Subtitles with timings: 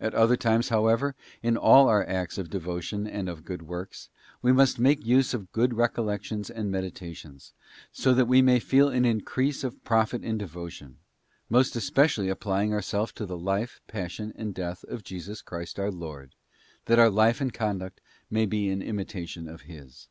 [0.00, 4.08] At other times, how ever, in all our acts of devotion and of good works,
[4.40, 7.52] we must make use of good recollections and meditations,
[7.92, 10.96] so that we may feel an increase of profit and devotion;
[11.50, 16.34] most especially applying ourselves to the life, passion, and death of Jesus Christ our Lord,
[16.86, 18.00] that our life and conduct
[18.30, 20.08] may be an imita tion of His.